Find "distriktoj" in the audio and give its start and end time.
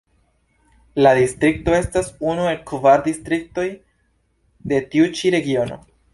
3.09-3.67